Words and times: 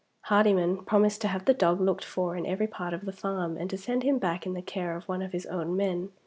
Hardyman 0.21 0.83
promised 0.83 1.21
to 1.21 1.27
have 1.27 1.45
the 1.45 1.53
dog 1.53 1.79
looked 1.79 2.03
for 2.03 2.35
in 2.35 2.43
every 2.47 2.65
part 2.65 2.91
of 2.95 3.05
the 3.05 3.11
farm, 3.11 3.55
and 3.55 3.69
to 3.69 3.77
send 3.77 4.01
him 4.01 4.17
back 4.17 4.47
in 4.47 4.53
the 4.53 4.61
care 4.63 4.95
of 4.95 5.07
one 5.07 5.21
of 5.21 5.31
his 5.31 5.45
own 5.45 5.75
men. 5.77 6.09